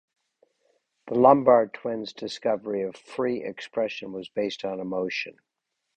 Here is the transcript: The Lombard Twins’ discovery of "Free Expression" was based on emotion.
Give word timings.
The 1.05 1.13
Lombard 1.13 1.75
Twins’ 1.75 2.11
discovery 2.11 2.81
of 2.81 2.95
"Free 2.95 3.43
Expression" 3.43 4.11
was 4.13 4.29
based 4.29 4.65
on 4.65 4.79
emotion. 4.79 5.37